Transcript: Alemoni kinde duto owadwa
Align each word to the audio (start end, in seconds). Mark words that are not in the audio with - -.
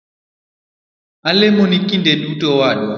Alemoni 1.29 1.77
kinde 1.87 2.11
duto 2.21 2.45
owadwa 2.55 2.89